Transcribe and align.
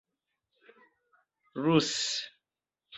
ruse 1.61 2.01